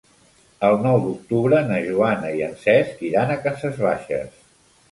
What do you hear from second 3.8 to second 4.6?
Baixes.